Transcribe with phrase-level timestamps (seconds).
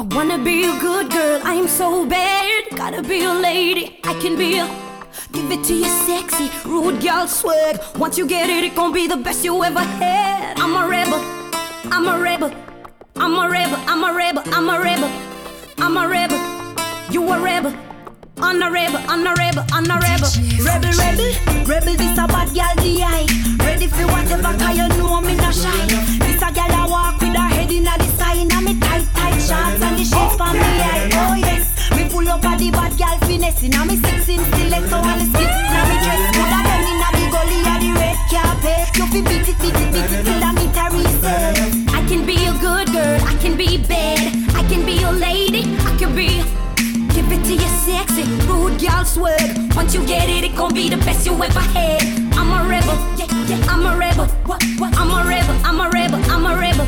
[0.00, 2.66] I wanna be a good girl, I am so bad.
[2.76, 4.66] Gotta be a lady, I can be a.
[5.32, 7.80] Give it to you sexy, rude girl swag.
[7.96, 10.56] Once you get it, it gon' be the best you ever had.
[10.60, 11.18] I'm a rebel,
[11.90, 12.54] I'm a rebel,
[13.16, 15.10] I'm a rebel, I'm a rebel, I'm a rebel,
[15.78, 16.38] I'm a rebel.
[17.10, 17.74] You a rebel.
[18.40, 20.30] On a rebel, on a rebel, on a rebel.
[20.62, 23.26] Rebel, rebel, rebel, this a bad gal DI.
[23.66, 25.86] Ready for whatever, cause you know me not shy.
[26.22, 28.38] This a gal I walk with her head in the side.
[28.38, 31.08] And me tight, tight shorts and the shades for me eye.
[31.16, 31.64] Oh yes,
[31.96, 33.68] me pull up at the bad gal finesse.
[33.72, 35.50] Now me six in stiletto and the skip.
[35.72, 38.84] Now me dress good and them in the gully of the red carpet.
[38.98, 41.72] You fi beat it, beat it, beat it till I meet a recess.
[41.96, 45.64] I can be a good girl, I can be bad, I can be a lady,
[45.88, 46.44] I can be.
[47.14, 49.74] Give it to you sexy, rude girl swag.
[49.74, 52.02] Once you get it, it gon' be the best you ever had.
[52.36, 54.26] I'm a rebel, yeah, yeah, I'm a rebel.
[54.44, 54.92] What, what?
[54.96, 56.86] I'm a rebel, I'm a rebel, I'm a rebel.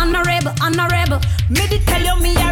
[0.00, 1.20] I'm a rebel, I'm a rebel, I'm a rebel.
[1.50, 2.49] Me did tell you me a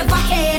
[0.00, 0.49] the best you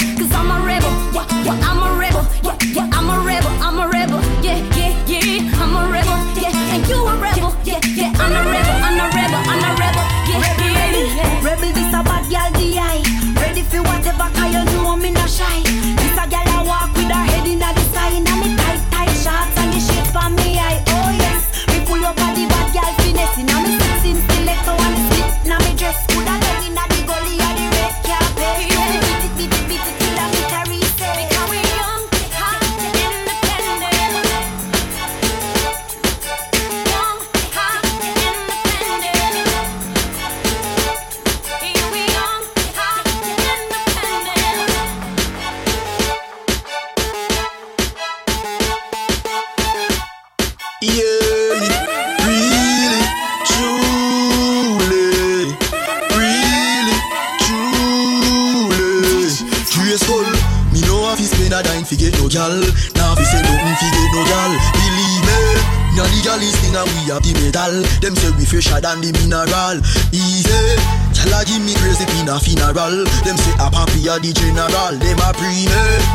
[66.76, 67.83] and we have the metal.
[67.99, 69.77] Them say we fresher than the mineral.
[70.11, 70.61] Easy.
[71.15, 73.05] Gal a give me crazy pin a funeral.
[73.23, 74.95] Them say a papi a the general.
[74.99, 75.67] Them a pre me.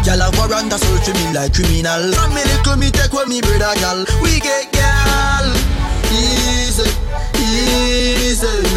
[0.04, 2.12] Gal a warrant a search me like criminal.
[2.12, 4.04] From me little me take with me brother gal.
[4.22, 5.46] We get gal.
[6.12, 6.88] Easy,
[7.36, 8.75] easily.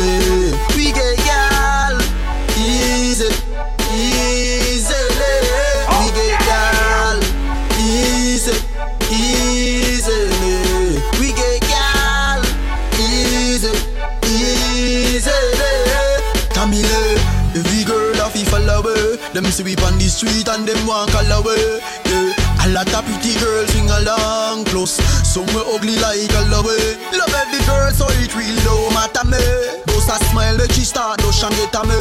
[18.89, 19.17] Away.
[19.33, 21.81] Them see we on the street and them want call away.
[22.05, 22.65] Yeah.
[22.65, 24.97] A lot of pretty girls sing along close.
[25.23, 26.97] Some we ugly like a love way.
[27.13, 29.39] Love every girl so it real no matter me.
[29.85, 31.97] Boss a smile make she start no sham get a me.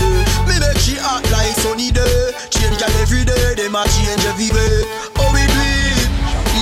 [0.00, 0.48] Yeah.
[0.48, 2.32] Me make she act like sunny day.
[2.50, 4.74] Change girl every day, them a change every way.
[5.22, 6.10] Oh we do it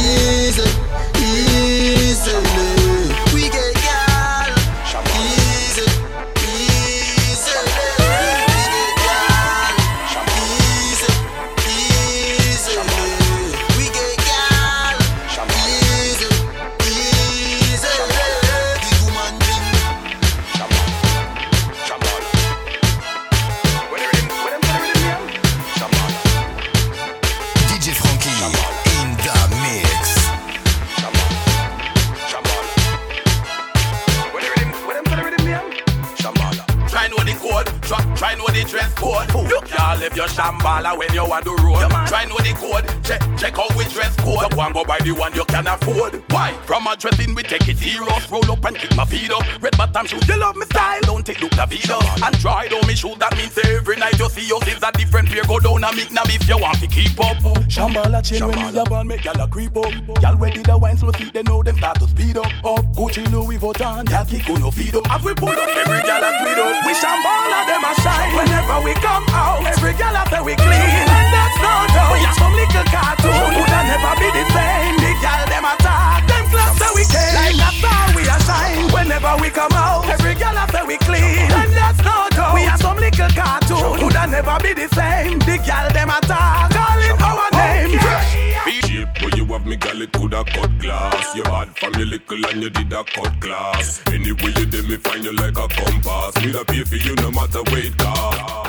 [0.03, 0.67] easy,
[1.19, 2.72] easily.
[45.03, 46.23] The one you can afford.
[46.31, 46.53] Why?
[46.65, 48.31] From a dressing we take it serious.
[48.31, 49.43] Roll up and kick my feet up.
[49.61, 51.01] Red bottom shoes, you love me style.
[51.03, 51.99] Don't take look the video.
[52.23, 54.93] Android on me shoes, that means every night you see us is a
[55.83, 56.13] different pair.
[56.13, 57.37] Go down now if you want to keep up.
[57.69, 59.93] Shambhala chain when me a ball make gyal a creep up.
[60.21, 62.47] Gyal ready the wine slow feet, they know them start to speed up.
[62.65, 65.11] Up Gucci Louis Vuitton, gyal kick on no feed up.
[65.11, 66.87] As we pull up, every gal a tweet up.
[66.87, 68.35] We shambala them a shine.
[68.37, 71.07] Whenever we come out, every gal a say we clean.
[71.19, 72.13] And that's no doubt.
[72.13, 73.51] We are some little cartoon.
[73.59, 74.97] Would never be the same.
[75.03, 76.27] The gal them attack.
[76.29, 77.35] Them class say we came.
[77.35, 78.93] Like a star we a shine.
[78.93, 81.51] Whenever we come out, every gal a say we clean.
[81.51, 82.23] And that's no
[84.33, 85.39] never be the same.
[85.41, 87.99] The gal them attack, calling our name.
[88.83, 91.37] Shape where you have me gal it coulda cut glass.
[91.37, 94.03] You hard from your little and you did a cut class.
[94.07, 96.45] Anyway you did me find you like a compass.
[96.45, 98.62] Me da pay for you no matter where it cost.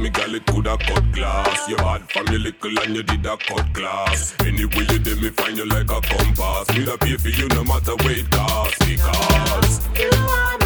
[0.00, 1.68] Me, girl, it coulda cut glass.
[1.68, 4.34] You had from your little and you did a cut class.
[4.40, 6.66] Anyway you did me find you like a compass.
[6.84, 10.59] Da pay for you no matter what it cost because you are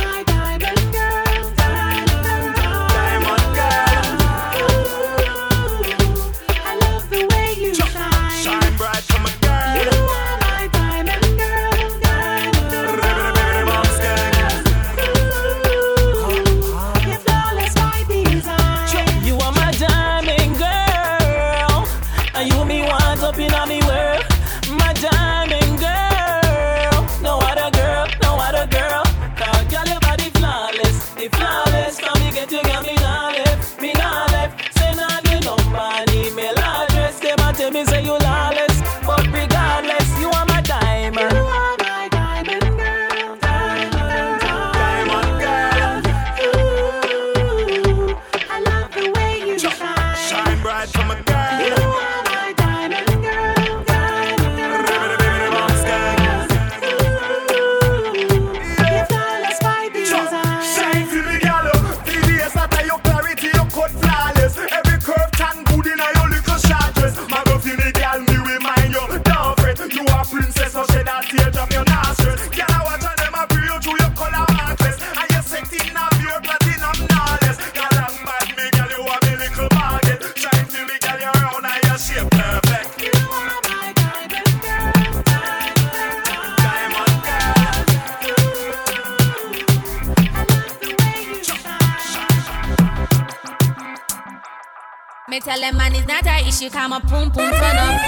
[95.35, 97.99] Me tell them man it's not a issue, come a pum pum turn up.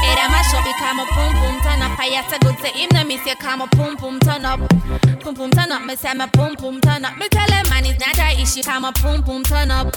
[0.00, 2.00] Hey, that my shop, come a pum pum turn up.
[2.00, 4.60] I have to go to him, no me say come a pum pum turn up.
[5.20, 7.18] Pum pum turn up, me say me pum pum turn up.
[7.18, 9.94] Me tell them man it's not a issue, come a pum pum turn up.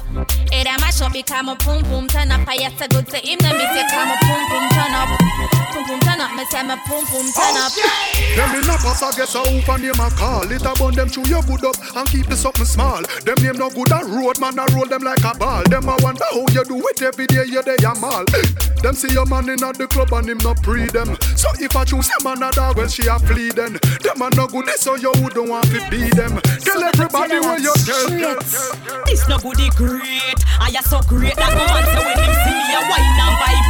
[0.52, 2.46] Hey, that my shop, come a pum pum turn up.
[2.46, 5.63] I have to go to him, no me say come a pum pum turn up.
[5.74, 7.74] Pum pum turn up, me say me pum pum turn up.
[7.74, 10.46] Oh, them in a pass, I guess a hoop and name a call.
[10.46, 13.02] It a bun them chew your good up and keep the something small.
[13.26, 15.64] Them name no good a road man, I roll them like a ball.
[15.64, 18.24] Them a wonder how you do it every day, you they a mall.
[18.84, 21.16] Them see your man in at the club and him no pre them.
[21.40, 23.80] So if I choose them another, well she a flee then.
[24.04, 26.36] Them a no good, so you wouldn't want to be them.
[26.60, 28.12] Tell everybody where you tell.
[28.12, 29.04] tell, tell, tell.
[29.08, 30.38] This no goody great.
[30.60, 33.36] I am so great that no man say when him see me a wine and
[33.40, 33.63] vibrate.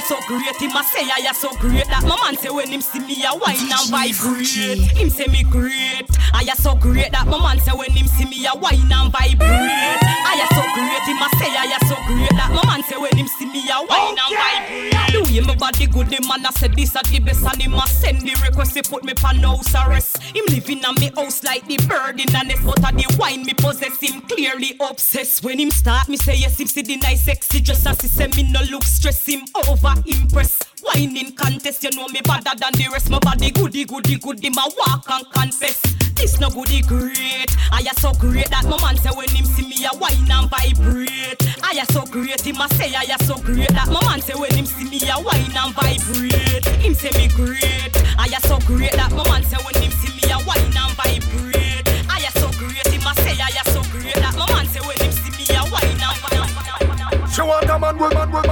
[0.00, 2.48] I am so great, him a say I am so great that my man say
[2.48, 4.96] when him see me a wine and vibrate.
[4.96, 6.08] Him say me great.
[6.32, 8.80] Ah, I am so great that my man say when him see me a wine
[8.80, 10.00] and vibrate.
[10.00, 12.82] Ah, I am so great, him a say I am so great that my man
[12.88, 15.12] say when him see me a wine and vibrate.
[15.12, 17.74] The way my body good, the man a say this a the best and him
[17.76, 20.16] a send the request he put me pan house arrest.
[20.32, 23.52] Him living in me house like the bird in the nest, but the wine me
[23.52, 25.44] possess him clearly obsessed.
[25.44, 28.28] When him start, me say yes, him see the nice sexy dress as he say
[28.32, 30.58] me no look stress him over impress.
[30.82, 33.10] Whining contest, you know me better than the rest.
[33.10, 35.80] My body goody goody goody, my walk and confess.
[36.14, 37.48] This no goody great.
[37.72, 40.50] I am so great that my man say when him see me a wine and
[40.50, 41.40] vibrate.
[41.64, 44.34] I am so great, him a say I am so great that my man say
[44.34, 46.66] when him see me a wine and vibrate.
[46.80, 47.92] Him say me great.
[48.18, 50.92] I am so great that my man say when him see me a wine and
[50.96, 51.88] vibrate.
[52.08, 54.80] I am so great, him a say I am so great that my man say
[54.84, 57.32] when him see me a wine and vibrate.
[57.32, 58.49] She want a man, woman, woman,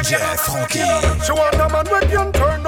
[0.00, 0.80] DJ Franky.
[1.24, 2.59] She want a man when can turn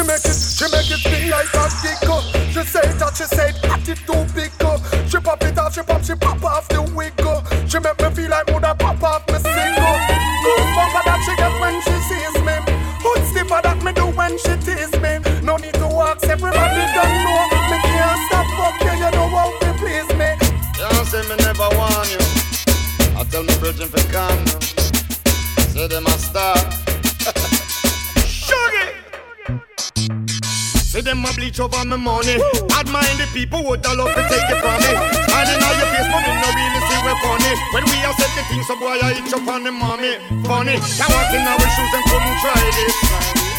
[0.00, 1.99] She make it, she make it sting like a kick
[31.60, 32.40] over my money.
[32.72, 34.92] Bad mind the people would all love to take it from me.
[34.96, 37.52] And in all your face, but me no really see we funny.
[37.76, 40.16] When we are set the things, so boy I itch up on the mommy.
[40.48, 42.96] Funny, can't walk in our shoes and couldn't try this.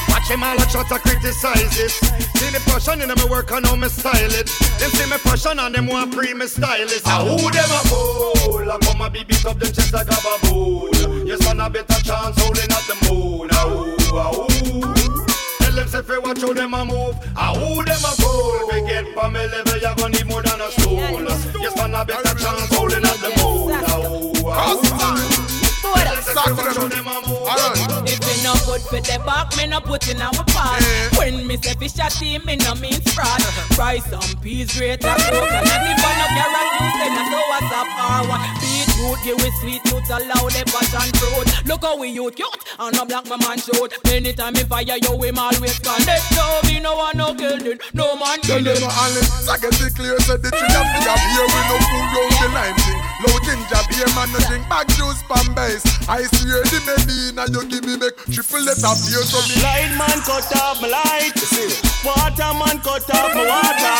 [0.09, 1.91] Watch them all a try to criticize it.
[2.35, 4.49] See the passion in them work on how me style it.
[4.81, 7.01] Them see me passion and them want pre me style it.
[7.05, 8.71] Ah, who them a fool?
[8.71, 11.27] I come a be beat up them chest like a baboon.
[11.27, 13.49] You stand a better chance holding at the moon.
[13.53, 15.00] Ah, who, ah, who?
[15.81, 17.17] Tell them say fi watch how them a move.
[17.35, 18.69] Ah, who them a fool?
[18.69, 20.93] We get pa me level, you gonna need more than a stool.
[21.57, 23.73] You stand a better chance holding at the moon.
[23.89, 24.45] Who, who?
[25.81, 28.05] Tell them say fi watch how them a move.
[28.05, 30.85] If it no good for the back, me no put in our part.
[31.17, 33.41] When me say fish a team, me no mean fraud.
[33.73, 35.65] Fry some peas, great a coconut.
[35.65, 37.89] If I no carrot juice, then I know what's up.
[37.89, 41.47] R1 beetroot, give we sweet tooth, allow the passion fruit.
[41.65, 43.91] Look how we youth cute, and no black my man shoot.
[44.07, 46.25] Anytime me fire you, him always connect.
[46.35, 48.65] No, me no one no kill it, no man killing.
[48.65, 48.95] Tell kill them it.
[48.95, 52.09] a honest, I get it clear, said the tree of the beer with no food
[52.15, 52.99] round the lime thing.
[53.21, 55.85] Low ginger beer, man, no drink back juice pan base.
[56.09, 60.19] I swear the Medina, you give me make triple letter beer, so me Light man
[60.25, 61.37] cut off my light.
[62.03, 63.97] Water man cut off my water.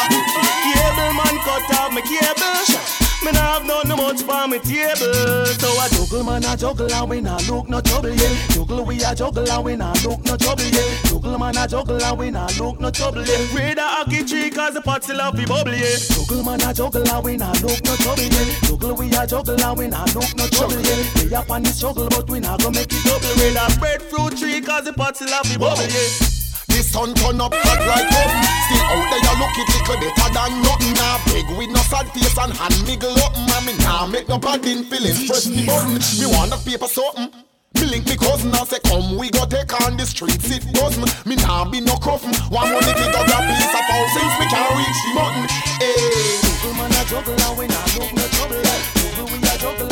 [0.65, 3.10] Cable man cut off my cable.
[3.23, 5.45] Me nah have nothing much for me table.
[5.61, 8.33] So I juggle man a juggle and we nah look no trouble yeah.
[8.49, 10.89] Juggle we a juggle and we nah look no trouble yeah.
[11.05, 13.45] Juggle man a juggle and we nah look no trouble yeah.
[13.53, 15.97] Read a hockey tree cause the pot still have the bubble yeah.
[16.09, 18.59] Juggle man a juggle and we nah look no trouble yeah.
[18.65, 21.23] Juggle we a juggle and we nah look no trouble yeah.
[21.23, 23.29] We up on this struggle but we nah go make it double.
[23.37, 26.40] Read a breadfruit tree cause the pot still have the bubble yeah.
[26.71, 30.29] The sun turn up hot like oven Still out there you look it little better
[30.33, 30.93] than nothing.
[30.95, 34.39] Nah big with no sad face and hand miggle up Man me nah make no
[34.39, 37.29] bad in feelings Press the button Me want a paper something.
[37.75, 41.07] Me link me cousin and say come we go take on the streets it doesn't
[41.25, 41.35] Me.
[41.35, 44.71] Nah be no coffin One money to go grab piece of house Since me can't
[44.75, 45.43] reach the button
[45.79, 46.39] Hey.
[46.43, 48.59] Juggle man a juggle and we nah look no trouble.
[48.59, 48.79] Yeah.
[48.95, 49.90] Juggle we a juggle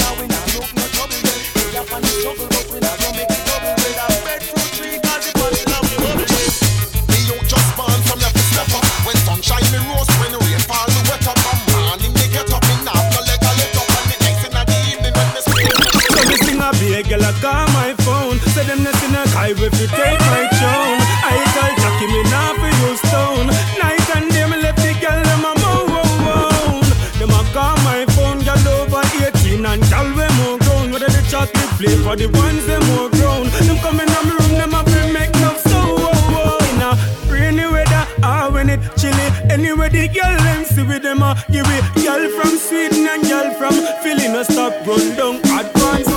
[39.99, 43.75] the girl them see with them a give it Girl from Sweden and girl from
[44.01, 44.27] Philly.
[44.29, 46.07] No stop run down advance.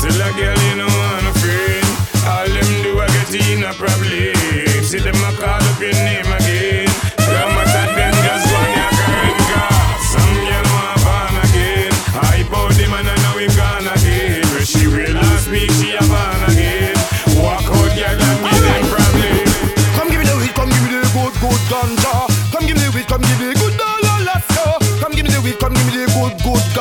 [0.00, 1.88] Till a girl you know a friend.
[2.26, 4.82] All them do I get in a problem.
[4.88, 6.27] See them a call up your name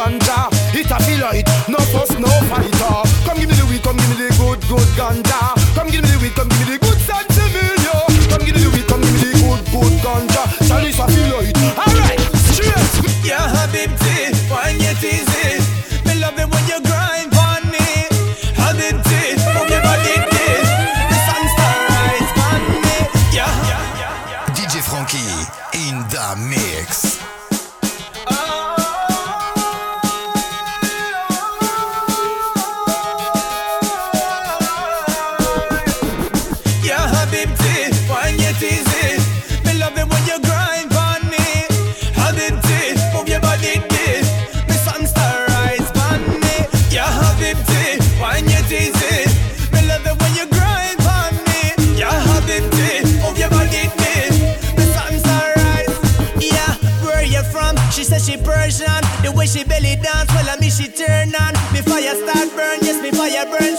[0.08, 0.50] ganja.
[0.74, 3.04] It a feel like no fuss, no fighter.
[3.26, 5.56] Come give me the weed, come give me the good, good ganja.
[5.76, 8.08] Come give me the weed, come give me the good Sansevillo.
[8.32, 10.44] Come give me the weed, come give me the good, good ganja.
[10.68, 11.27] Chalice a feel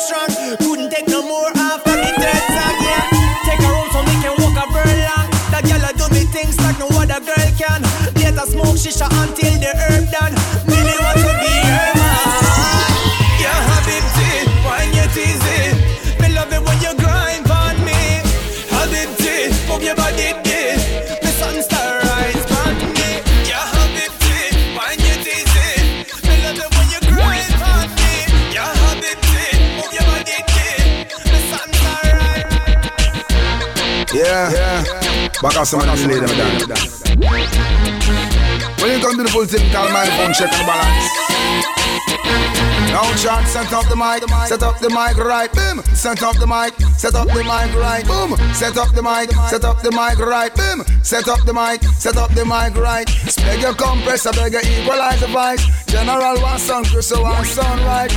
[0.08, 0.56] strong.
[0.56, 3.04] Couldn't take no more of the third song, yeah.
[3.44, 5.28] Take her home so me can walk a burn long.
[5.52, 7.84] That girl a do me things like no other girl can.
[8.16, 10.47] Later smoke shisha until the herb done.
[35.40, 36.78] Back off some of the lady, madam.
[38.82, 41.06] When you come to the full thing, call my phone, check the balance.
[42.90, 45.84] Now chant, set up the mic, set up the mic right, boom.
[45.94, 48.34] Set up the mic, set up the mic right, boom.
[48.52, 50.82] Set up the mic, set up the mic right, boom.
[51.04, 53.06] Set up the mic, set up the mic right.
[53.46, 55.62] Beg your compressor, beg your equalize the voice.
[55.88, 58.12] General one sound, Chris one sound right.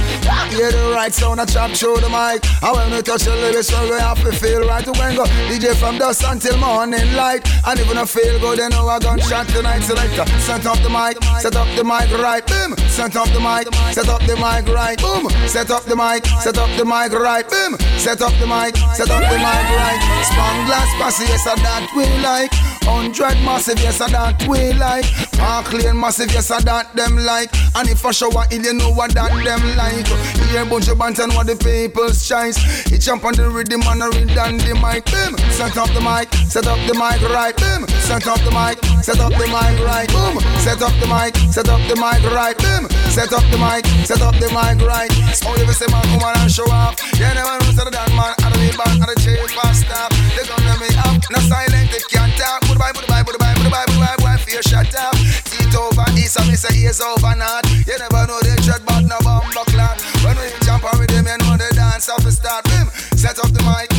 [0.51, 2.44] Hear the right sound, I chop through the mic.
[2.62, 4.86] And when we touch the lyrics, we have to feel right.
[4.86, 7.48] When go DJ from dusk until morning light.
[7.66, 9.82] And even I feel good, they know I gunshot tonight.
[9.82, 12.75] Selector, set up the mic, set up the mic right, boom.
[12.90, 15.30] Set up the mic, set up the mic right, boom.
[15.48, 17.78] Set up the mic, set up the mic right, boom.
[17.98, 20.00] Set up the mic, set up the mic right.
[20.28, 22.71] Spang glass passy, yes, that we like.
[22.83, 25.05] Hundred massive, yes, I that we like.
[25.38, 27.53] Mark lane massive, yes, I that them like.
[27.75, 30.07] And if I show what you know what that them like.
[30.50, 32.57] Here bunch of bands and what the people's choice.
[32.89, 35.38] He jump on the rhythm and a read on the mic, boom.
[35.53, 37.88] Set up the mic, set up the mic right, boom.
[38.01, 40.41] Set up the mic, set up the mic right, boom.
[40.57, 42.89] Set up the mic, set up the mic right, boom.
[43.13, 45.11] Set up the mic, set up the mic right.
[45.38, 48.33] So if you say man come on and show up, yeah, never know damn man,
[48.41, 50.11] I don't need back, I don't change fast stop.
[50.33, 52.71] They gonna me up, no silent, they can't talk.
[52.72, 55.12] The the the Bible, the Bible, the Bible, boy, fear shut up.
[55.13, 57.68] Teeth over east, and me say ears over north.
[57.86, 60.00] You never know they tread, but no bomb clock.
[60.24, 62.63] When we jump on them, you know they dance off the start.
[62.72, 62.88] Boom,
[63.20, 63.92] set up the mic.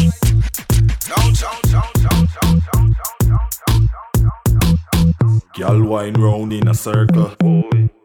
[1.04, 3.88] Don't, don't, don't, don't, don't, don't, don't, don't,
[5.20, 5.52] don't.
[5.54, 7.36] Girl wine round in a circle.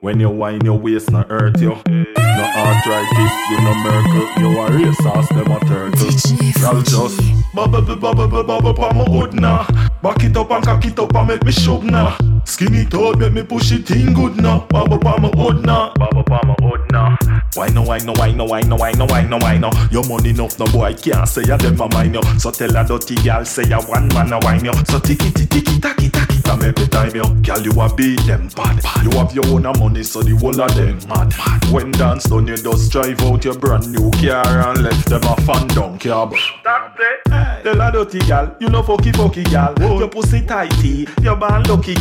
[0.01, 1.79] When you wine your waist not hurt you.
[1.87, 4.27] No arthritis, you no merkel.
[4.37, 6.11] You a race sauce, them a turtle.
[6.59, 7.21] Girl just
[7.55, 9.65] bubble bubble bubble bubble my hood now.
[10.01, 12.15] Back it up and cock it up and make me shove now.
[12.47, 14.65] Skin it out, make me push it in good now.
[14.69, 15.93] Bubble pa my hood now.
[15.95, 17.17] Bubble pa my hood now.
[17.55, 19.69] Why no, why no, why no, why no, why no, why no, why no?
[19.91, 22.39] Your money enough, no boy can't say them a mind you.
[22.39, 24.73] So tell a dirty girl say ya one man a wine you.
[24.85, 27.25] So ticky ticky tacky tacky from every time you.
[27.41, 28.81] Girl you a beat them bad.
[29.03, 31.33] You have your own a money, so the whole of them mad.
[31.71, 35.35] When dance done, you just drive out your brand new car and left them a
[35.41, 36.33] fan down cab.
[36.63, 37.63] That's it.
[37.63, 39.73] Tell a dirty gal, you know fucky fucky gal.
[39.99, 41.95] Your pussy tighty, your band lucky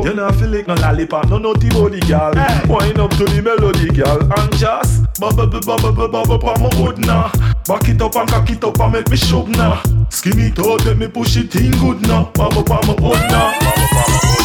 [0.00, 0.04] gal.
[0.06, 2.32] You know feel like no lollipop, no naughty body gal.
[2.68, 6.98] Wind up to the melody gal and just bubble bubble bubble bubble pa my hood
[6.98, 7.30] now.
[7.66, 9.82] Back it up and cock it up and make me shove now.
[10.10, 12.30] Skin it out, let me push it in good now.
[12.34, 13.52] Bubble pa my hood now.
[13.58, 14.41] Bubble pa my hood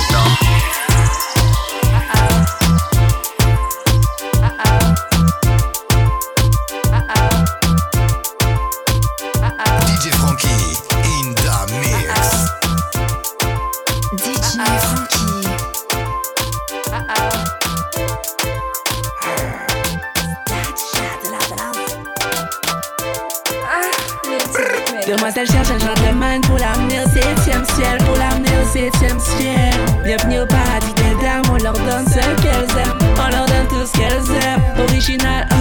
[28.78, 29.74] septième ciel.
[30.04, 33.86] Bienvenue au paradis des dames, on leur donne ce qu'elles aiment, on leur donne tout
[33.86, 34.62] ce qu'elles aiment.
[34.88, 35.56] Original, uh.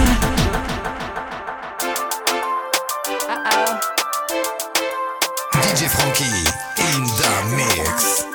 [5.63, 6.45] DJ Frankie
[6.77, 8.25] in the mix.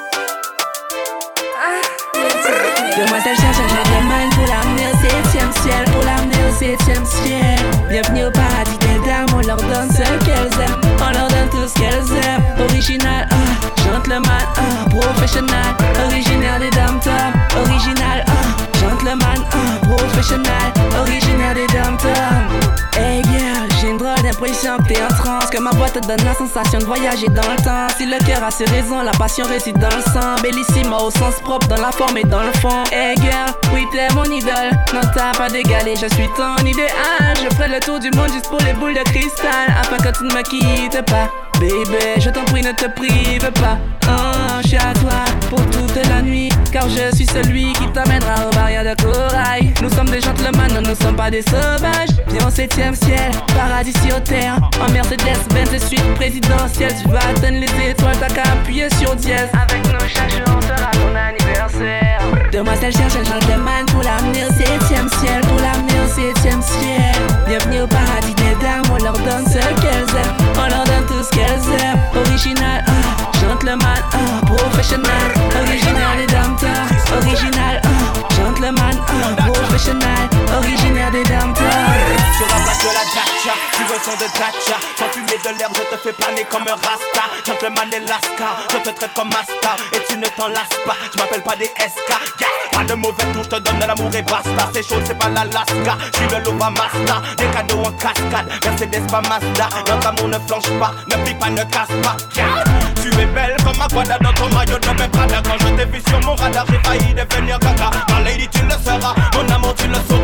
[2.98, 7.58] Demoiselle cherche un gentleman pour l'amener au septième ciel, pour l'amener au septième ciel.
[7.88, 11.68] Bienvenue au paradis des dames, on leur donne ce qu'elles aiment, on leur donne tout
[11.68, 12.42] ce qu'elles aiment.
[12.68, 14.41] Original, uh, gentleman, uh,
[15.00, 15.74] professionnel,
[16.06, 17.00] originaire des dames
[17.56, 21.96] original, uh, gentleman, uh, professionnel, originaire des dames
[22.94, 26.22] Hey girl, j'ai une drôle d'impression que t'es en transe, que ma voix te donne
[26.24, 27.88] la sensation de voyager dans le temps.
[27.96, 30.36] Si le cœur a ses raisons, la passion réside dans le sang.
[30.42, 32.84] Bellissima au sens propre, dans la forme et dans le fond.
[32.92, 37.34] Hey girl, oui t'es mon idole, non t'as pas d'égalé, je suis ton idéal.
[37.42, 40.24] Je ferai le tour du monde juste pour les boules de cristal, afin que tu
[40.24, 41.30] ne me quittes pas.
[41.58, 43.78] Baby, je t'en prie, ne te prive pas.
[44.08, 44.31] Oh,
[44.76, 46.50] à toi pour toute la nuit.
[46.72, 49.72] Car je suis celui qui t'amènera au barrière de corail.
[49.82, 52.14] Nous sommes des gentlemen, nous ne sommes pas des sauvages.
[52.28, 54.56] Viens au septième ciel, paradis sur terre.
[54.80, 56.94] En Mercedes, Benz et suite présidentielle.
[57.02, 59.48] Tu vas atteindre les étoiles, t'as qu'à appuyer sur dièse.
[59.52, 62.20] Avec nous, chaque jour sera ton anniversaire.
[62.52, 65.40] Demoiselle cherche un gentleman pour l'amener au septième ciel.
[65.42, 67.14] Pour l'amener au septième ciel.
[67.46, 70.36] Bienvenue au paradis des dames, on leur donne ce qu'elles aiment.
[70.56, 71.98] On leur donne tout ce qu'elles aiment.
[72.14, 73.21] Original, uh,
[73.52, 75.28] gentleman, uh, professionnel.
[75.60, 76.56] Original des dames
[77.20, 77.80] original,
[78.36, 80.24] gentleman, uh, professionnel.
[80.56, 84.76] Originaire des dames Sur la place de la Dacia, tu veux son de Dacia.
[84.96, 87.24] Sans fumer de l'herbe, je te fais planer comme un Rasta.
[87.46, 89.76] Gentleman et Lascar, je te traite comme Master.
[89.92, 92.12] Et tu ne t'en lasses pas, je m'appelle pas des SK.
[92.72, 94.70] Pas de mauvais tout te donne de l'amour et basta.
[94.72, 95.96] C'est chaud c'est pas l'Alaska.
[96.12, 98.48] Je suis le Lova Masta Des cadeaux en cascade.
[98.64, 99.68] Mercedes pas Mazda.
[99.88, 100.92] Notre amour ne flanche pas.
[101.08, 102.16] Ne plie pas ne casse pas.
[103.02, 106.20] Tu es belle comme Aquada dans ton maillot de mes Quand je t'ai vu sur
[106.20, 106.64] mon radar.
[106.68, 107.90] J'ai failli devenir caca.
[108.10, 109.14] Ma lady tu le seras.
[109.34, 110.21] Mon amour tu le sauras.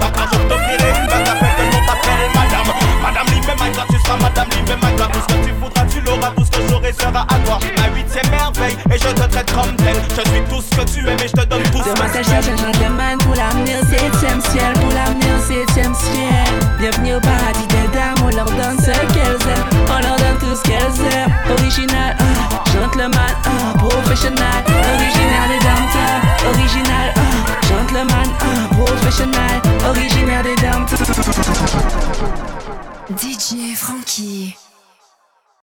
[12.18, 16.48] Tel cherche gentleman pour l'avenir, septième ciel, pour l'avenir, septième ciel.
[16.76, 20.56] Bienvenue au paradis des dames, on leur donne ce qu'elles aiment, on leur donne tout
[20.56, 21.32] ce qu'elles aiment.
[21.56, 24.67] Original, ah, uh, gentleman, uh, ah, professional.